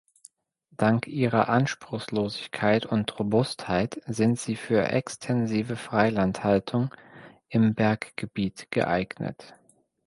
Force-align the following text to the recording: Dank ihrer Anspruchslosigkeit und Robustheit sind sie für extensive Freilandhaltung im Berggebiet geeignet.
Dank 0.71 1.05
ihrer 1.05 1.47
Anspruchslosigkeit 1.49 2.87
und 2.87 3.19
Robustheit 3.19 4.01
sind 4.07 4.39
sie 4.39 4.55
für 4.55 4.85
extensive 4.85 5.75
Freilandhaltung 5.75 6.91
im 7.49 7.75
Berggebiet 7.75 8.71
geeignet. 8.71 9.53